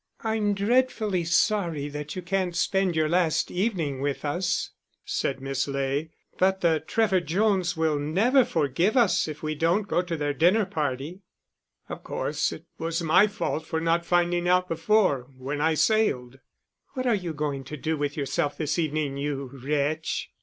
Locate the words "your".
2.95-3.07